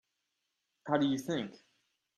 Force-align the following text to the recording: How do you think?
How 0.87 0.97
do 0.97 1.05
you 1.07 1.19
think? 1.19 1.53